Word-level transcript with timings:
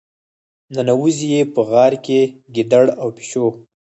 ننوزي 0.73 1.27
یې 1.33 1.41
په 1.53 1.61
غار 1.69 1.93
کې 2.05 2.19
ګیدړ 2.55 2.85
او 3.01 3.07
پيشو. 3.17 3.45